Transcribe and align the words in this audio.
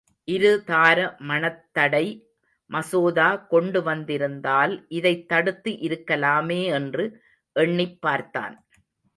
இருதார 0.31 1.15
மணத்தடை 1.19 2.21
மசோதா 2.65 3.35
கொண்டு 3.35 3.83
வந்திருந்தால் 3.83 4.85
இதைத் 4.87 5.27
தடுத்து 5.27 5.71
இருக்கலாமே 5.71 6.63
என்று 6.63 7.21
எண்ணிப் 7.53 8.01
பார்த்தான். 8.01 8.65